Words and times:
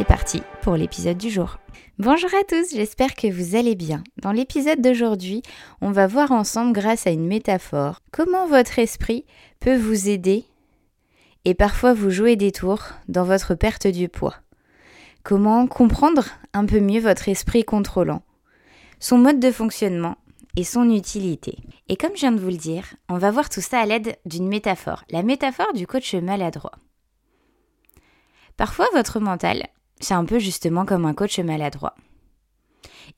C'est 0.00 0.06
parti 0.06 0.42
pour 0.62 0.76
l'épisode 0.76 1.18
du 1.18 1.28
jour. 1.28 1.58
Bonjour 1.98 2.30
à 2.32 2.42
tous, 2.44 2.74
j'espère 2.74 3.14
que 3.14 3.30
vous 3.30 3.54
allez 3.54 3.74
bien. 3.74 4.02
Dans 4.22 4.32
l'épisode 4.32 4.80
d'aujourd'hui, 4.80 5.42
on 5.82 5.90
va 5.90 6.06
voir 6.06 6.32
ensemble 6.32 6.72
grâce 6.72 7.06
à 7.06 7.10
une 7.10 7.26
métaphore 7.26 8.00
comment 8.10 8.46
votre 8.46 8.78
esprit 8.78 9.26
peut 9.60 9.76
vous 9.76 10.08
aider 10.08 10.46
et 11.44 11.52
parfois 11.52 11.92
vous 11.92 12.08
jouer 12.08 12.36
des 12.36 12.50
tours 12.50 12.82
dans 13.08 13.24
votre 13.24 13.54
perte 13.54 13.88
du 13.88 14.08
poids. 14.08 14.36
Comment 15.22 15.66
comprendre 15.66 16.24
un 16.54 16.64
peu 16.64 16.80
mieux 16.80 17.00
votre 17.00 17.28
esprit 17.28 17.64
contrôlant, 17.64 18.22
son 19.00 19.18
mode 19.18 19.38
de 19.38 19.50
fonctionnement 19.50 20.16
et 20.56 20.64
son 20.64 20.88
utilité. 20.88 21.58
Et 21.90 21.98
comme 21.98 22.14
je 22.14 22.20
viens 22.20 22.32
de 22.32 22.40
vous 22.40 22.48
le 22.48 22.56
dire, 22.56 22.86
on 23.10 23.18
va 23.18 23.30
voir 23.30 23.50
tout 23.50 23.60
ça 23.60 23.80
à 23.80 23.84
l'aide 23.84 24.16
d'une 24.24 24.48
métaphore, 24.48 25.04
la 25.10 25.22
métaphore 25.22 25.74
du 25.74 25.86
coach 25.86 26.14
maladroit. 26.14 26.78
Parfois, 28.56 28.88
votre 28.94 29.20
mental, 29.20 29.68
c'est 30.00 30.14
un 30.14 30.24
peu 30.24 30.38
justement 30.38 30.84
comme 30.84 31.04
un 31.04 31.14
coach 31.14 31.38
maladroit. 31.38 31.94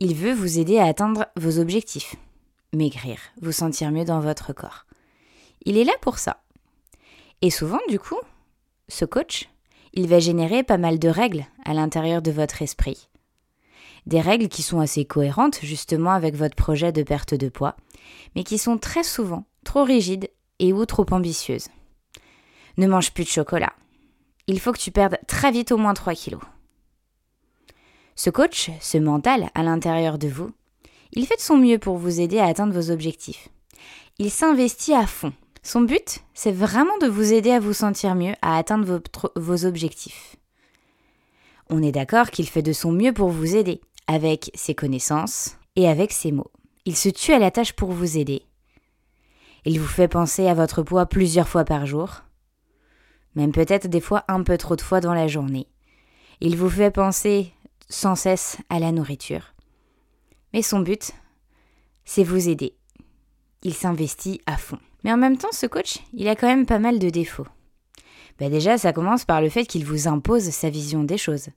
Il 0.01 0.15
veut 0.15 0.33
vous 0.33 0.59
aider 0.59 0.79
à 0.79 0.87
atteindre 0.87 1.27
vos 1.37 1.59
objectifs, 1.59 2.17
maigrir, 2.73 3.19
vous 3.41 3.53
sentir 3.53 3.91
mieux 3.91 4.05
dans 4.05 4.21
votre 4.21 4.53
corps. 4.53 4.87
Il 5.65 5.79
est 5.79 5.85
là 5.85 5.95
pour 6.01 6.19
ça. 6.19 6.43
Et 7.41 7.51
souvent, 7.51 7.81
du 7.89 7.99
coup, 7.99 8.19
ce 8.89 9.05
coach, 9.05 9.49
il 9.93 10.09
va 10.09 10.19
générer 10.19 10.63
pas 10.63 10.79
mal 10.79 10.99
de 10.99 11.09
règles 11.09 11.45
à 11.65 11.75
l'intérieur 11.75 12.23
de 12.23 12.31
votre 12.31 12.63
esprit. 12.63 13.09
Des 14.07 14.21
règles 14.21 14.49
qui 14.49 14.63
sont 14.63 14.81
assez 14.81 15.05
cohérentes 15.05 15.61
justement 15.63 16.11
avec 16.11 16.35
votre 16.35 16.57
projet 16.57 16.93
de 16.93 17.03
perte 17.03 17.35
de 17.35 17.49
poids, 17.49 17.77
mais 18.35 18.43
qui 18.43 18.59
sont 18.59 18.79
très 18.79 19.05
souvent 19.05 19.45
trop 19.65 19.85
rigides 19.85 20.31
et 20.59 20.73
ou 20.73 20.85
trop 20.87 21.07
ambitieuses. 21.11 21.69
Ne 22.79 22.87
mange 22.87 23.13
plus 23.13 23.25
de 23.25 23.29
chocolat. 23.29 23.73
Il 24.47 24.59
faut 24.59 24.73
que 24.73 24.79
tu 24.79 24.91
perdes 24.91 25.19
très 25.29 25.53
vite 25.53 25.73
au 25.73 25.77
moins 25.77 25.95
3 25.95 26.15
kilos. 26.15 26.43
Ce 28.15 28.31
coach, 28.31 28.71
ce 28.81 28.99
mental 28.99 29.51
à 29.55 29.63
l'intérieur 29.63 30.19
de 30.19 30.29
vous, 30.29 30.51
il 31.13 31.27
fait 31.27 31.37
de 31.37 31.41
son 31.41 31.57
mieux 31.57 31.79
pour 31.79 31.97
vous 31.97 32.21
aider 32.21 32.39
à 32.39 32.47
atteindre 32.47 32.75
vos 32.75 32.91
objectifs. 32.91 33.49
Il 34.19 34.31
s'investit 34.31 34.95
à 34.95 35.07
fond. 35.07 35.33
Son 35.63 35.83
but, 35.83 36.21
c'est 36.35 36.53
vraiment 36.53 36.97
de 36.99 37.07
vous 37.07 37.33
aider 37.33 37.51
à 37.51 37.61
vous 37.61 37.73
sentir 37.73 38.15
mieux, 38.15 38.35
à 38.43 38.57
atteindre 38.57 39.01
vos 39.37 39.65
objectifs. 39.65 40.37
On 41.71 41.83
est 41.83 41.93
d'accord 41.93 42.31
qu'il 42.31 42.49
fait 42.49 42.63
de 42.63 42.73
son 42.73 42.93
mieux 42.93 43.13
pour 43.13 43.29
vous 43.29 43.57
aider, 43.57 43.81
avec 44.07 44.51
ses 44.55 44.75
connaissances 44.75 45.57
et 45.77 45.89
avec 45.89 46.13
ses 46.13 46.33
mots. 46.33 46.51
Il 46.85 46.97
se 46.97 47.09
tue 47.09 47.33
à 47.33 47.39
la 47.39 47.51
tâche 47.51 47.75
pour 47.75 47.93
vous 47.93 48.19
aider. 48.19 48.43
Il 49.65 49.81
vous 49.81 49.87
fait 49.87 50.09
penser 50.09 50.49
à 50.49 50.55
votre 50.55 50.83
poids 50.83 51.07
plusieurs 51.07 51.49
fois 51.49 51.65
par 51.65 51.87
jour, 51.87 52.23
même 53.37 53.53
peut-être 53.53 53.87
des 53.87 54.01
fois 54.01 54.25
un 54.29 54.43
peu 54.43 54.59
trop 54.59 54.75
de 54.75 54.81
fois 54.81 55.01
dans 55.01 55.15
la 55.15 55.29
journée. 55.29 55.69
Il 56.41 56.57
vous 56.57 56.69
fait 56.69 56.91
penser 56.91 57.53
sans 57.93 58.15
cesse 58.15 58.59
à 58.71 58.79
la 58.79 58.91
nourriture. 58.93 59.55
Mais 60.53 60.63
son 60.63 60.81
but, 60.81 61.13
c'est 62.05 62.25
vous 62.25 62.49
aider. 62.49 62.75
Il 63.63 63.75
s'investit 63.75 64.41
à 64.47 64.57
fond. 64.57 64.79
Mais 65.05 65.13
en 65.13 65.17
même 65.17 65.37
temps, 65.37 65.53
ce 65.53 65.67
coach, 65.67 65.99
il 66.13 66.29
a 66.29 66.37
quand 66.37 66.47
même 66.47 66.67
pas 66.67 66.79
mal 66.79 66.99
de 66.99 67.11
défauts. 67.11 67.47
Ben 68.39 68.51
déjà, 68.51 68.79
ça 68.79 68.93
commence 68.93 69.25
par 69.25 69.41
le 69.41 69.49
fait 69.49 69.67
qu'il 69.67 69.85
vous 69.85 70.09
impose 70.09 70.51
sa 70.51 70.71
vision 70.71 71.05
des 71.05 71.19
choses. 71.19 71.49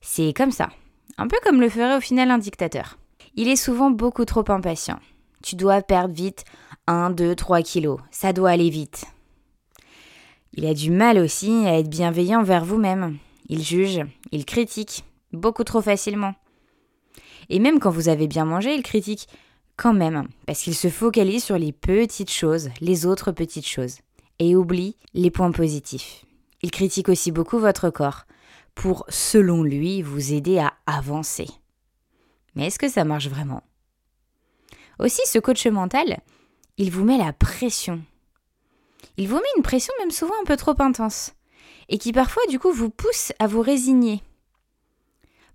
C'est 0.00 0.32
comme 0.32 0.50
ça. 0.50 0.70
Un 1.18 1.28
peu 1.28 1.36
comme 1.44 1.60
le 1.60 1.68
ferait 1.68 1.96
au 1.96 2.00
final 2.00 2.30
un 2.30 2.38
dictateur. 2.38 2.98
Il 3.34 3.48
est 3.48 3.56
souvent 3.56 3.90
beaucoup 3.90 4.24
trop 4.24 4.44
impatient. 4.48 5.00
Tu 5.42 5.56
dois 5.56 5.82
perdre 5.82 6.14
vite 6.14 6.44
1, 6.86 7.10
2, 7.10 7.34
3 7.34 7.62
kilos. 7.62 8.00
Ça 8.10 8.32
doit 8.32 8.50
aller 8.50 8.70
vite. 8.70 9.04
Il 10.54 10.66
a 10.66 10.74
du 10.74 10.90
mal 10.90 11.18
aussi 11.18 11.66
à 11.66 11.78
être 11.78 11.88
bienveillant 11.88 12.40
envers 12.40 12.64
vous-même. 12.64 13.18
Il 13.48 13.62
juge, 13.62 14.00
il 14.30 14.44
critique, 14.44 15.04
beaucoup 15.32 15.64
trop 15.64 15.80
facilement. 15.80 16.34
Et 17.48 17.58
même 17.58 17.80
quand 17.80 17.90
vous 17.90 18.08
avez 18.08 18.26
bien 18.26 18.44
mangé, 18.44 18.74
il 18.74 18.82
critique 18.82 19.28
quand 19.76 19.94
même, 19.94 20.28
parce 20.46 20.62
qu'il 20.62 20.74
se 20.74 20.88
focalise 20.88 21.44
sur 21.44 21.58
les 21.58 21.72
petites 21.72 22.30
choses, 22.30 22.70
les 22.80 23.06
autres 23.06 23.32
petites 23.32 23.66
choses, 23.66 23.98
et 24.38 24.54
oublie 24.54 24.96
les 25.14 25.30
points 25.30 25.50
positifs. 25.50 26.24
Il 26.62 26.70
critique 26.70 27.08
aussi 27.08 27.32
beaucoup 27.32 27.58
votre 27.58 27.90
corps, 27.90 28.24
pour, 28.74 29.04
selon 29.08 29.62
lui, 29.62 30.02
vous 30.02 30.32
aider 30.32 30.58
à 30.58 30.72
avancer. 30.86 31.46
Mais 32.54 32.66
est-ce 32.66 32.78
que 32.78 32.88
ça 32.88 33.04
marche 33.04 33.28
vraiment? 33.28 33.62
Aussi, 34.98 35.20
ce 35.26 35.38
coach 35.38 35.66
mental, 35.66 36.18
il 36.78 36.90
vous 36.90 37.04
met 37.04 37.18
la 37.18 37.32
pression. 37.32 38.02
Il 39.16 39.28
vous 39.28 39.36
met 39.36 39.42
une 39.56 39.62
pression 39.62 39.92
même 39.98 40.10
souvent 40.10 40.34
un 40.40 40.44
peu 40.44 40.56
trop 40.56 40.74
intense, 40.78 41.32
et 41.88 41.98
qui 41.98 42.12
parfois 42.12 42.42
du 42.48 42.58
coup 42.58 42.72
vous 42.72 42.90
pousse 42.90 43.32
à 43.38 43.46
vous 43.46 43.60
résigner 43.60 44.22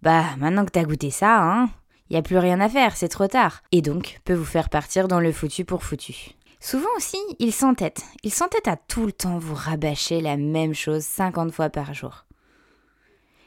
bah, 0.01 0.23
maintenant 0.37 0.65
que 0.65 0.71
t'as 0.71 0.83
goûté 0.83 1.11
ça, 1.11 1.41
hein, 1.41 1.69
y 2.09 2.15
a 2.15 2.21
plus 2.21 2.37
rien 2.37 2.59
à 2.59 2.69
faire, 2.69 2.95
c'est 2.95 3.07
trop 3.07 3.27
tard. 3.27 3.61
Et 3.71 3.81
donc, 3.81 4.19
peut 4.25 4.33
vous 4.33 4.45
faire 4.45 4.69
partir 4.69 5.07
dans 5.07 5.19
le 5.19 5.31
foutu 5.31 5.65
pour 5.65 5.83
foutu. 5.83 6.31
Souvent 6.59 6.89
aussi, 6.97 7.17
il 7.39 7.53
s'entête. 7.53 8.03
Il 8.23 8.33
s'entête 8.33 8.67
à 8.67 8.77
tout 8.77 9.05
le 9.05 9.11
temps 9.11 9.37
vous 9.37 9.55
rabâcher 9.55 10.21
la 10.21 10.37
même 10.37 10.73
chose 10.73 11.03
50 11.03 11.51
fois 11.51 11.69
par 11.69 11.93
jour. 11.93 12.25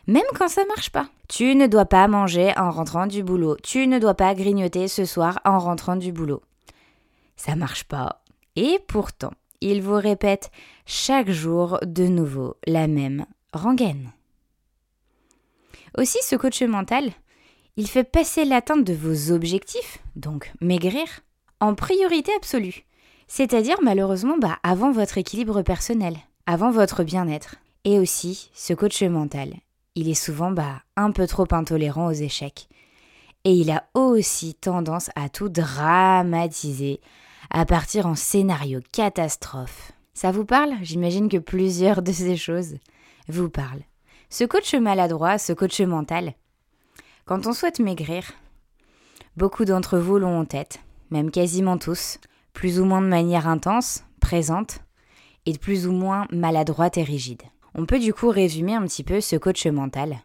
Même 0.07 0.23
quand 0.39 0.49
ça 0.49 0.65
marche 0.67 0.91
pas. 0.91 1.09
Tu 1.29 1.55
ne 1.55 1.67
dois 1.67 1.87
pas 1.87 2.09
manger 2.09 2.53
en 2.57 2.71
rentrant 2.71 3.07
du 3.07 3.23
boulot. 3.23 3.57
Tu 3.63 3.87
ne 3.87 3.99
dois 3.99 4.15
pas 4.15 4.35
grignoter 4.35 4.89
ce 4.89 5.05
soir 5.05 5.41
en 5.45 5.59
rentrant 5.59 5.97
du 5.97 6.13
boulot. 6.13 6.43
Ça 7.37 7.57
marche 7.57 7.85
pas. 7.85 8.23
Et 8.57 8.79
pourtant, 8.89 9.33
il 9.61 9.83
vous 9.83 9.95
répète 9.95 10.51
chaque 10.87 11.31
jour 11.31 11.79
de 11.83 12.05
nouveau 12.05 12.57
la 12.67 12.87
même 12.87 13.27
rengaine. 13.53 14.13
Aussi, 15.99 16.19
ce 16.23 16.37
coach 16.37 16.63
mental, 16.63 17.11
il 17.77 17.89
fait 17.89 18.05
passer 18.05 18.45
l'atteinte 18.45 18.85
de 18.85 18.95
vos 18.95 19.33
objectifs, 19.33 19.99
donc 20.17 20.53
maigrir, 20.61 21.05
en 21.61 21.75
priorité 21.75 22.33
absolue. 22.37 22.85
C'est-à-dire 23.29 23.77
malheureusement 23.83 24.39
bah, 24.39 24.59
avant 24.63 24.91
votre 24.91 25.19
équilibre 25.19 25.63
personnel, 25.63 26.17
avant 26.47 26.71
votre 26.71 27.05
bien-être. 27.05 27.57
Et 27.85 27.99
aussi, 27.99 28.51
ce 28.55 28.75
coach 28.75 29.03
mental, 29.03 29.55
il 29.95 30.09
est 30.09 30.15
souvent 30.15 30.51
bah, 30.51 30.83
un 30.97 31.13
peu 31.13 31.27
trop 31.27 31.47
intolérant 31.53 32.09
aux 32.09 32.13
échecs. 32.13 32.69
Et 33.45 33.55
il 33.55 33.71
a 33.71 33.85
aussi 33.95 34.55
tendance 34.55 35.11
à 35.15 35.29
tout 35.29 35.49
dramatiser, 35.49 37.01
à 37.51 37.65
partir 37.65 38.07
en 38.07 38.15
scénario 38.15 38.81
catastrophe. 38.93 39.93
Ça 40.13 40.33
vous 40.33 40.45
parle? 40.45 40.75
J'imagine 40.83 41.29
que 41.29 41.39
plusieurs 41.39 42.03
de 42.03 42.13
ces 42.13 42.37
choses 42.37 42.77
vous 43.29 43.49
parlent. 43.49 43.85
Ce 44.33 44.45
coach 44.45 44.73
maladroit, 44.75 45.39
ce 45.39 45.53
coach 45.53 45.81
mental, 45.81 46.35
quand 47.25 47.49
on 47.49 47.53
souhaite 47.53 47.81
maigrir, 47.81 48.31
beaucoup 49.37 49.65
d'entre 49.65 49.99
vous 49.99 50.19
l'ont 50.19 50.39
en 50.39 50.45
tête, 50.45 50.79
même 51.11 51.33
quasiment 51.33 51.79
tous, 51.79 52.19
plus 52.53 52.79
ou 52.79 52.85
moins 52.85 53.03
de 53.03 53.09
manière 53.09 53.49
intense, 53.49 54.05
présente, 54.21 54.85
et 55.47 55.53
de 55.53 55.59
plus 55.59 55.89
ou 55.89 55.93
moins 55.93 56.29
maladroite 56.31 56.97
et 56.97 57.03
rigide. 57.03 57.43
On 57.75 57.87
peut 57.87 57.99
du 57.99 58.15
coup 58.15 58.29
résumer 58.29 58.77
un 58.77 58.87
petit 58.87 59.03
peu 59.03 59.21
ce 59.21 59.35
coach 59.35 59.67
mental 59.67 60.19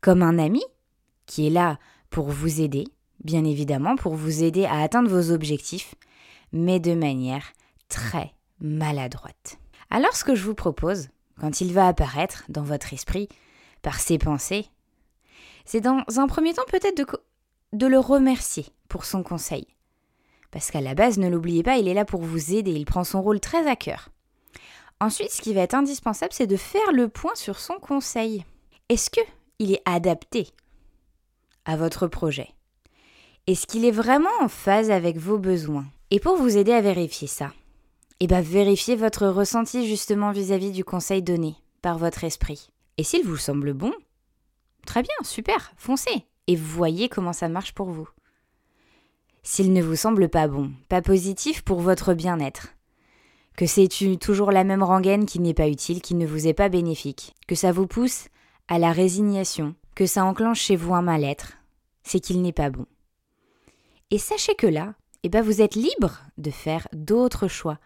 comme 0.00 0.22
un 0.22 0.38
ami 0.38 0.62
qui 1.26 1.48
est 1.48 1.50
là 1.50 1.80
pour 2.08 2.28
vous 2.28 2.60
aider, 2.60 2.84
bien 3.24 3.44
évidemment, 3.44 3.96
pour 3.96 4.14
vous 4.14 4.44
aider 4.44 4.64
à 4.64 4.80
atteindre 4.80 5.10
vos 5.10 5.32
objectifs, 5.32 5.96
mais 6.52 6.78
de 6.78 6.94
manière 6.94 7.44
très 7.88 8.32
maladroite. 8.60 9.58
Alors 9.90 10.14
ce 10.14 10.22
que 10.22 10.36
je 10.36 10.44
vous 10.44 10.54
propose, 10.54 11.08
quand 11.40 11.60
il 11.60 11.72
va 11.72 11.88
apparaître 11.88 12.44
dans 12.48 12.62
votre 12.62 12.92
esprit 12.92 13.28
par 13.82 13.98
ses 13.98 14.18
pensées, 14.18 14.66
c'est 15.64 15.80
dans 15.80 16.04
un 16.16 16.26
premier 16.26 16.52
temps 16.52 16.64
peut-être 16.68 17.18
de, 17.72 17.86
le 17.86 17.98
remercier 17.98 18.66
pour 18.88 19.04
son 19.04 19.22
conseil. 19.22 19.66
Parce 20.50 20.70
qu'à 20.70 20.80
la 20.80 20.94
base, 20.94 21.18
ne 21.18 21.28
l'oubliez 21.28 21.62
pas, 21.62 21.78
il 21.78 21.88
est 21.88 21.94
là 21.94 22.04
pour 22.04 22.22
vous 22.22 22.54
aider, 22.54 22.72
il 22.72 22.84
prend 22.84 23.04
son 23.04 23.22
rôle 23.22 23.40
très 23.40 23.66
à 23.68 23.76
cœur. 23.76 24.08
Ensuite, 25.00 25.30
ce 25.30 25.40
qui 25.40 25.54
va 25.54 25.62
être 25.62 25.74
indispensable, 25.74 26.32
c'est 26.32 26.46
de 26.46 26.56
faire 26.56 26.92
le 26.92 27.08
point 27.08 27.34
sur 27.34 27.58
son 27.58 27.74
conseil. 27.74 28.44
Est-ce 28.88 29.08
que 29.08 29.20
il 29.58 29.72
est 29.72 29.82
adapté 29.86 30.48
à 31.64 31.76
votre 31.76 32.06
projet? 32.06 32.48
Est-ce 33.46 33.66
qu'il 33.66 33.84
est 33.84 33.90
vraiment 33.90 34.28
en 34.40 34.48
phase 34.48 34.90
avec 34.90 35.16
vos 35.16 35.38
besoins? 35.38 35.86
Et 36.10 36.20
pour 36.20 36.36
vous 36.36 36.56
aider 36.56 36.72
à 36.72 36.80
vérifier 36.80 37.28
ça, 37.28 37.52
et 38.20 38.24
eh 38.24 38.26
bien 38.26 38.42
vérifiez 38.42 38.96
votre 38.96 39.26
ressenti 39.28 39.88
justement 39.88 40.30
vis-à-vis 40.30 40.72
du 40.72 40.84
conseil 40.84 41.22
donné 41.22 41.56
par 41.80 41.96
votre 41.96 42.22
esprit. 42.22 42.68
Et 42.98 43.02
s'il 43.02 43.24
vous 43.24 43.38
semble 43.38 43.72
bon, 43.72 43.94
très 44.84 45.00
bien, 45.00 45.14
super, 45.22 45.72
foncez. 45.78 46.26
et 46.46 46.54
voyez 46.54 47.08
comment 47.08 47.32
ça 47.32 47.48
marche 47.48 47.72
pour 47.72 47.88
vous. 47.88 48.08
S'il 49.42 49.72
ne 49.72 49.82
vous 49.82 49.96
semble 49.96 50.28
pas 50.28 50.48
bon, 50.48 50.70
pas 50.90 51.00
positif 51.00 51.62
pour 51.62 51.80
votre 51.80 52.12
bien-être, 52.12 52.74
que 53.56 53.64
c'est 53.64 53.88
toujours 54.20 54.52
la 54.52 54.64
même 54.64 54.82
rengaine 54.82 55.24
qui 55.24 55.40
n'est 55.40 55.54
pas 55.54 55.68
utile, 55.68 56.02
qui 56.02 56.14
ne 56.14 56.26
vous 56.26 56.46
est 56.46 56.52
pas 56.52 56.68
bénéfique, 56.68 57.34
que 57.48 57.54
ça 57.54 57.72
vous 57.72 57.86
pousse 57.86 58.28
à 58.68 58.78
la 58.78 58.92
résignation, 58.92 59.74
que 59.94 60.04
ça 60.04 60.26
enclenche 60.26 60.60
chez 60.60 60.76
vous 60.76 60.94
un 60.94 61.00
mal-être, 61.00 61.54
c'est 62.02 62.20
qu'il 62.20 62.42
n'est 62.42 62.52
pas 62.52 62.68
bon. 62.68 62.84
Et 64.10 64.18
sachez 64.18 64.54
que 64.54 64.66
là, 64.66 64.94
eh 65.22 65.30
ben 65.30 65.42
vous 65.42 65.62
êtes 65.62 65.74
libre 65.74 66.20
de 66.36 66.50
faire 66.50 66.86
d'autres 66.92 67.48
choix, 67.48 67.78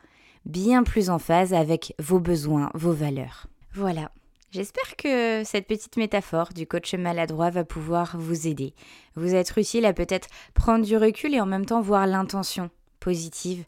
bien 0.44 0.82
plus 0.82 1.10
en 1.10 1.18
phase 1.18 1.54
avec 1.54 1.94
vos 1.98 2.20
besoins, 2.20 2.70
vos 2.74 2.92
valeurs. 2.92 3.46
Voilà. 3.74 4.10
J'espère 4.50 4.94
que 4.96 5.42
cette 5.44 5.66
petite 5.66 5.96
métaphore 5.96 6.50
du 6.54 6.66
coach 6.66 6.94
maladroit 6.94 7.50
va 7.50 7.64
pouvoir 7.64 8.16
vous 8.16 8.46
aider, 8.46 8.72
vous 9.16 9.34
être 9.34 9.58
utile 9.58 9.84
à 9.84 9.92
peut-être 9.92 10.28
prendre 10.54 10.84
du 10.84 10.96
recul 10.96 11.34
et 11.34 11.40
en 11.40 11.46
même 11.46 11.66
temps 11.66 11.80
voir 11.80 12.06
l'intention 12.06 12.70
positive 13.00 13.64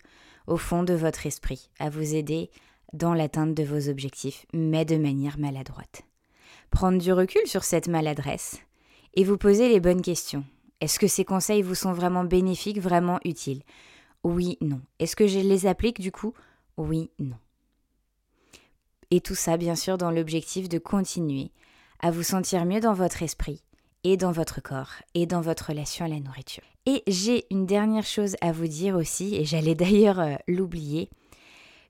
au 0.46 0.56
fond 0.56 0.84
de 0.84 0.94
votre 0.94 1.26
esprit, 1.26 1.70
à 1.81 1.90
vous 1.90 2.14
aider 2.14 2.50
dans 2.93 3.14
l'atteinte 3.14 3.52
de 3.52 3.64
vos 3.64 3.88
objectifs, 3.88 4.46
mais 4.52 4.84
de 4.84 4.96
manière 4.96 5.38
maladroite. 5.38 6.02
Prendre 6.70 6.99
du 6.99 7.12
recul 7.12 7.44
sur 7.46 7.64
cette 7.64 7.88
maladresse 7.88 8.61
et 9.14 9.25
vous 9.25 9.38
poser 9.38 9.69
les 9.69 9.81
bonnes 9.81 10.02
questions. 10.02 10.44
Est-ce 10.81 11.00
que 11.00 11.08
ces 11.08 11.25
conseils 11.25 11.62
vous 11.62 11.75
sont 11.75 11.93
vraiment 11.93 12.23
bénéfiques, 12.23 12.81
vraiment 12.81 13.19
utiles? 13.25 13.62
Oui, 14.23 14.56
non. 14.61 14.81
Est-ce 14.99 15.17
que 15.17 15.26
je 15.26 15.38
les 15.38 15.67
applique 15.67 16.00
du 16.00 16.12
coup 16.12 16.32
Oui, 16.76 17.11
non. 17.19 17.37
Et 19.11 19.20
tout 19.20 19.34
ça, 19.34 19.56
bien 19.56 19.76
sûr, 19.76 19.99
dans 19.99 20.11
l'objectif 20.11 20.69
de 20.69 20.78
continuer 20.78 21.50
à 22.00 22.11
vous 22.11 22.23
sentir 22.23 22.64
mieux 22.67 22.81
dans 22.81 22.93
votre 22.93 23.23
esprit 23.23 23.62
et 24.05 24.17
dans 24.17 24.32
votre 24.32 24.61
corps 24.61 24.93
et 25.14 25.26
dans 25.26 25.40
votre 25.40 25.69
relation 25.69 26.05
à 26.05 26.08
la 26.08 26.20
nourriture. 26.20 26.64
Et 26.87 27.02
j'ai 27.06 27.46
une 27.50 27.67
dernière 27.67 28.05
chose 28.05 28.37
à 28.40 28.52
vous 28.52 28.69
dire 28.69 28.96
aussi, 28.96 29.37
et 29.37 29.44
j'allais 29.44 29.75
d'ailleurs 29.76 30.20
euh, 30.20 30.34
l'oublier. 30.49 31.11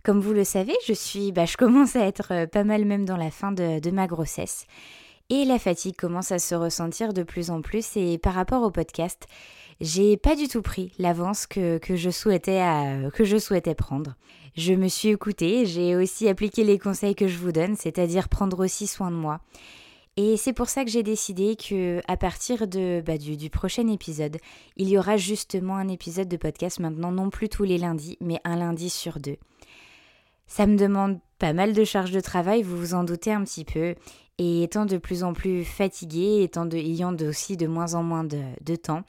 Comme 0.03 0.21
vous 0.21 0.33
le 0.33 0.45
savez, 0.45 0.75
je 0.87 0.93
suis, 0.93 1.33
bah, 1.33 1.47
je 1.47 1.57
commence 1.57 1.97
à 1.97 2.07
être 2.07 2.33
euh, 2.33 2.47
pas 2.47 2.65
mal 2.65 2.85
même 2.85 3.05
dans 3.05 3.17
la 3.17 3.31
fin 3.31 3.53
de 3.53 3.91
ma 3.91 4.07
grossesse. 4.07 4.67
Et 5.29 5.45
la 5.45 5.59
fatigue 5.59 5.97
commence 5.97 6.31
à 6.31 6.39
se 6.39 6.55
ressentir 6.55 7.13
de 7.13 7.25
plus 7.25 7.51
en 7.51 7.61
plus 7.61 7.97
et 7.97 8.17
par 8.17 8.35
rapport 8.35 8.63
au 8.63 8.71
podcast, 8.71 9.27
j'ai 9.81 10.17
pas 10.17 10.37
du 10.37 10.47
tout 10.47 10.63
pris 10.63 10.93
l'avance 10.99 11.49
que, 11.49 11.79
que 11.79 11.97
je 11.97 12.11
souhaitais 12.11 13.75
prendre. 13.75 14.15
Je 14.57 14.73
me 14.73 14.89
suis 14.89 15.11
écoutée, 15.11 15.67
j'ai 15.67 15.97
aussi 15.97 16.29
appliqué 16.29 16.65
les 16.65 16.79
conseils 16.79 17.15
que 17.15 17.29
je 17.29 17.37
vous 17.37 17.53
donne, 17.53 17.77
c'est-à-dire 17.77 18.29
prendre 18.29 18.65
aussi 18.65 18.87
soin 18.87 19.11
de 19.11 19.17
moi. 19.17 19.41
Et 20.17 20.39
c'est 20.39 20.55
pour 20.55 20.71
ça 20.71 20.83
que 20.83 20.91
j'ai 20.91 21.03
décidé 21.03 21.57
que 21.57 22.01
à 22.09 22.17
partir 22.17 22.67
de 22.67 23.03
bah, 23.05 23.19
du, 23.19 23.51
prochain 23.51 23.87
épisode, 23.89 24.39
il 24.79 24.89
y 24.89 24.97
aura 24.97 25.19
justement 25.19 25.77
un 25.77 25.89
épisode 25.89 26.29
de 26.29 26.39
podcast 26.39 26.81
maintenant, 26.81 27.13
non 27.13 27.29
plus 27.29 27.51
tous 27.51 27.65
les 27.65 27.77
lundis, 27.77 28.17
mais 28.23 28.41
un 28.45 28.57
lundi 28.57 28.89
sur 28.89 29.21
deux. 29.21 29.37
Ça 30.47 30.67
me 30.67 30.79
demande 30.79 31.19
pas 31.39 31.53
mal 31.53 31.75
de 31.75 31.85
charges 31.85 32.13
de 32.13 32.21
travail, 32.21 32.63
vous 32.63 32.79
vous 32.79 32.95
en 32.95 33.05
doutez 33.05 33.33
un 33.33 33.45
petit 33.45 33.67
peu, 33.67 33.95
et 34.39 34.63
étant 34.63 34.87
de 34.87 34.97
plus 34.97 35.23
en 35.23 35.35
plus 35.35 35.65
fatiguée, 35.65 36.43
étant 36.43 36.65
de, 36.65 36.79
ayant 36.79 37.15
aussi 37.17 37.59
de 37.59 37.67
moins 37.67 37.93
en 37.93 38.03
moins 38.03 38.25
de, 38.25 38.77
temps, 38.77 39.03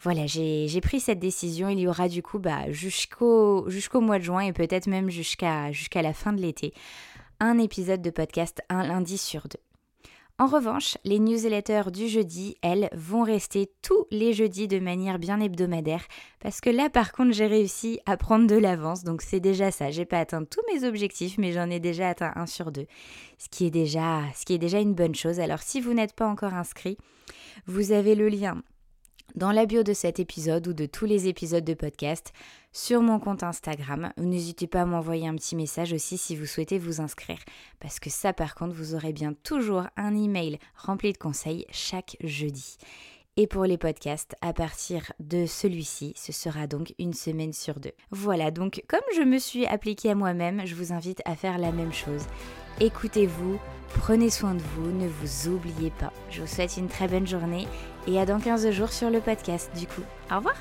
voilà, 0.00 0.26
j'ai 0.26 0.80
pris 0.80 1.00
cette 1.00 1.18
décision. 1.18 1.68
Il 1.68 1.80
y 1.80 1.88
aura 1.88 2.08
du 2.08 2.22
coup 2.22 2.38
bah, 2.38 2.70
jusqu'au 2.70 3.64
mois 3.94 4.18
de 4.18 4.24
juin 4.24 4.40
et 4.40 4.52
peut-être 4.52 4.86
même 4.86 5.10
jusqu'à 5.10 5.70
la 5.94 6.12
fin 6.12 6.32
de 6.32 6.40
l'été, 6.40 6.74
un 7.40 7.58
épisode 7.58 8.02
de 8.02 8.10
podcast 8.10 8.62
un 8.68 8.86
lundi 8.86 9.18
sur 9.18 9.42
deux. 9.48 9.60
En 10.38 10.48
revanche, 10.48 10.98
les 11.04 11.18
newsletters 11.18 11.90
du 11.90 12.08
jeudi, 12.08 12.56
elles, 12.60 12.90
vont 12.92 13.22
rester 13.22 13.70
tous 13.80 14.04
les 14.10 14.34
jeudis 14.34 14.68
de 14.68 14.78
manière 14.78 15.18
bien 15.18 15.40
hebdomadaire 15.40 16.04
parce 16.40 16.60
que 16.60 16.68
là 16.68 16.90
par 16.90 17.12
contre 17.12 17.32
j'ai 17.32 17.46
réussi 17.46 18.00
à 18.04 18.18
prendre 18.18 18.46
de 18.46 18.54
l'avance 18.54 19.02
donc 19.02 19.22
c'est 19.22 19.40
déjà 19.40 19.70
ça. 19.70 19.90
J'ai 19.90 20.04
pas 20.04 20.18
atteint 20.18 20.44
tous 20.44 20.60
mes 20.70 20.86
objectifs 20.86 21.38
mais 21.38 21.52
j'en 21.52 21.70
ai 21.70 21.80
déjà 21.80 22.10
atteint 22.10 22.32
un 22.36 22.44
sur 22.44 22.70
deux. 22.70 22.86
Ce 23.38 23.48
qui 23.48 23.64
est 23.64 23.70
déjà 23.70 24.78
une 24.78 24.92
bonne 24.92 25.14
chose. 25.14 25.40
Alors 25.40 25.62
si 25.62 25.80
vous 25.80 25.94
n'êtes 25.94 26.12
pas 26.12 26.26
encore 26.26 26.52
inscrit, 26.52 26.98
vous 27.66 27.92
avez 27.92 28.14
le 28.14 28.28
lien 28.28 28.62
dans 29.34 29.52
la 29.52 29.66
bio 29.66 29.82
de 29.82 29.92
cet 29.92 30.20
épisode 30.20 30.68
ou 30.68 30.72
de 30.72 30.86
tous 30.86 31.04
les 31.04 31.28
épisodes 31.28 31.64
de 31.64 31.74
podcast 31.74 32.32
sur 32.72 33.02
mon 33.02 33.18
compte 33.18 33.42
Instagram. 33.42 34.12
N'hésitez 34.16 34.66
pas 34.66 34.82
à 34.82 34.86
m'envoyer 34.86 35.26
un 35.26 35.34
petit 35.34 35.56
message 35.56 35.92
aussi 35.92 36.18
si 36.18 36.36
vous 36.36 36.46
souhaitez 36.46 36.78
vous 36.78 37.00
inscrire 37.00 37.38
parce 37.80 37.98
que 37.98 38.10
ça 38.10 38.32
par 38.32 38.54
contre 38.54 38.74
vous 38.74 38.94
aurez 38.94 39.12
bien 39.12 39.32
toujours 39.32 39.86
un 39.96 40.14
email 40.14 40.58
rempli 40.76 41.12
de 41.12 41.18
conseils 41.18 41.66
chaque 41.70 42.16
jeudi. 42.22 42.78
Et 43.38 43.46
pour 43.46 43.64
les 43.64 43.76
podcasts, 43.76 44.34
à 44.40 44.54
partir 44.54 45.12
de 45.20 45.44
celui-ci, 45.44 46.14
ce 46.16 46.32
sera 46.32 46.66
donc 46.66 46.94
une 46.98 47.12
semaine 47.12 47.52
sur 47.52 47.80
deux. 47.80 47.92
Voilà, 48.10 48.50
donc 48.50 48.82
comme 48.88 49.00
je 49.14 49.20
me 49.20 49.38
suis 49.38 49.66
appliquée 49.66 50.10
à 50.10 50.14
moi-même, 50.14 50.62
je 50.64 50.74
vous 50.74 50.94
invite 50.94 51.20
à 51.26 51.36
faire 51.36 51.58
la 51.58 51.70
même 51.70 51.92
chose. 51.92 52.24
Écoutez-vous, 52.80 53.58
prenez 54.06 54.30
soin 54.30 54.54
de 54.54 54.62
vous, 54.62 54.92
ne 54.92 55.08
vous 55.08 55.48
oubliez 55.48 55.90
pas. 55.90 56.12
Je 56.30 56.40
vous 56.40 56.46
souhaite 56.46 56.76
une 56.76 56.86
très 56.86 57.08
bonne 57.08 57.26
journée 57.26 57.66
et 58.06 58.20
à 58.20 58.24
dans 58.24 58.38
15 58.38 58.70
jours 58.70 58.92
sur 58.92 59.10
le 59.10 59.20
podcast 59.20 59.68
du 59.76 59.88
coup. 59.88 60.02
Au 60.30 60.36
revoir 60.36 60.54